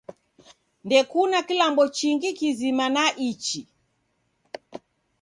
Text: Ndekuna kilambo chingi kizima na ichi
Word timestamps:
Ndekuna 0.85 1.37
kilambo 1.47 1.83
chingi 1.95 2.29
kizima 2.39 2.85
na 2.95 3.05
ichi 3.29 3.61